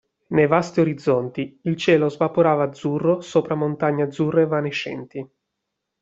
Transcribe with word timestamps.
Nei 0.29 0.47
vasti 0.47 0.79
orizzonti 0.79 1.59
il 1.65 1.75
cielo 1.77 2.09
svaporava 2.09 2.63
azzurro 2.63 3.21
sopra 3.21 3.53
montagne 3.53 4.01
azzurre 4.01 4.41
evanescenti. 4.41 5.29